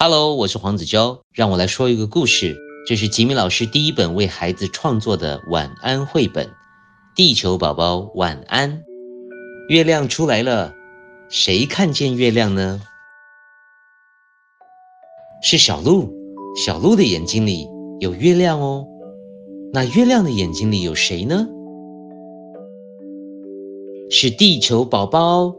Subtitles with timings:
[0.00, 2.56] Hello，我是黄子佼，让我来说一个故事。
[2.86, 6.46] 这是吉米老师第一本为孩子创作的晚安绘本，
[7.16, 8.78] 《地球宝宝晚安》。
[9.68, 10.72] 月亮出来了，
[11.28, 12.80] 谁看见月亮呢？
[15.42, 16.14] 是小鹿，
[16.64, 17.66] 小鹿的眼睛里
[17.98, 18.86] 有月亮哦。
[19.72, 21.48] 那月亮的眼睛里有谁呢？
[24.12, 25.56] 是地球宝宝。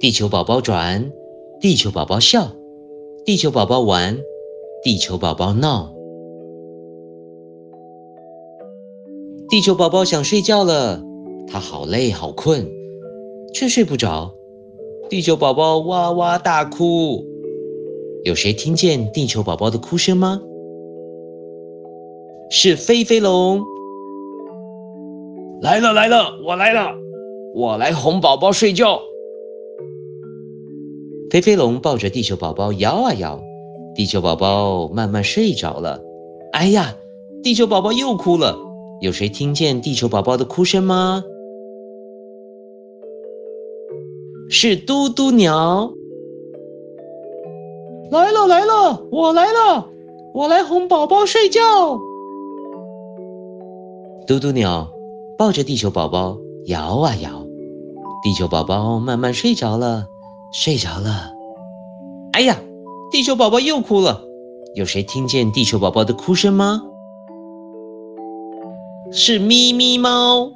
[0.00, 1.12] 地球宝宝转。
[1.62, 2.56] 地球宝宝笑，
[3.24, 4.18] 地球宝宝玩，
[4.82, 5.94] 地球宝宝闹。
[9.48, 11.00] 地球宝宝想睡觉了，
[11.46, 12.68] 他好累好困，
[13.54, 14.34] 却睡不着。
[15.08, 17.24] 地球宝宝哇哇大哭。
[18.24, 20.42] 有谁听见地球宝宝的哭声吗？
[22.50, 23.62] 是飞飞龙。
[25.60, 26.92] 来了来了，我来了，
[27.54, 29.00] 我来哄宝宝睡觉。
[31.32, 33.40] 飞飞龙抱着地球宝宝摇啊摇，
[33.94, 35.98] 地球宝宝慢慢睡着了。
[36.52, 36.94] 哎呀，
[37.42, 38.54] 地球宝宝又哭了。
[39.00, 41.24] 有谁听见地球宝宝的哭声吗？
[44.50, 45.94] 是嘟嘟鸟。
[48.10, 49.88] 来了来了，我来了，
[50.34, 51.62] 我来哄宝宝睡觉。
[54.26, 54.92] 嘟嘟鸟
[55.38, 57.46] 抱着地球宝宝摇啊摇，
[58.22, 60.11] 地球宝宝慢慢睡着了。
[60.52, 61.32] 睡着了，
[62.32, 62.60] 哎呀，
[63.10, 64.22] 地球宝宝又哭了。
[64.74, 66.82] 有谁听见地球宝宝的哭声吗？
[69.10, 70.50] 是咪咪猫。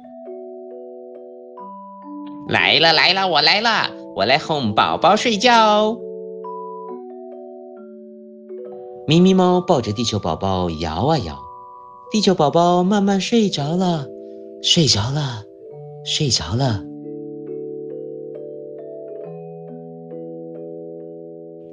[2.47, 5.97] 来了来了，我来了，我来哄宝宝睡觉。
[9.07, 11.37] 咪咪猫抱着地球宝宝摇啊摇，
[12.11, 14.05] 地球宝宝慢慢睡着了，
[14.61, 15.43] 睡着了，
[16.05, 16.86] 睡着了。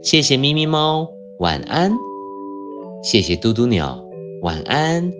[0.05, 1.91] 谢谢咪咪猫，晚安。
[3.02, 4.05] 谢谢嘟嘟鸟，
[4.42, 5.10] 晚安。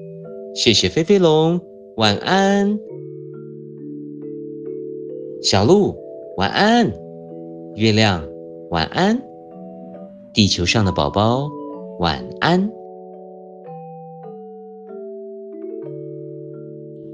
[0.55, 1.59] 谢谢飞飞龙，
[1.97, 2.79] 晚安。
[5.43, 5.97] 小鹿，
[6.37, 6.93] 晚安。
[7.77, 8.29] 月亮，
[8.73, 9.19] 晚安。
[10.35, 11.49] 地球上的宝宝，
[11.99, 12.71] 晚安。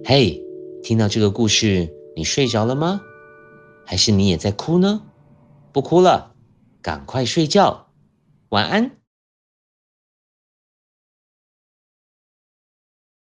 [0.05, 0.43] 嘿，
[0.83, 3.01] 听到这个故事，你睡着了吗？
[3.87, 5.01] 还是你也在哭呢？
[5.73, 6.30] 不哭了。
[6.83, 7.87] 赶快睡觉，
[8.51, 9.00] 晚安。